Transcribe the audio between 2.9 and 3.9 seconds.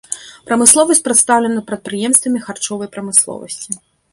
прамысловасці.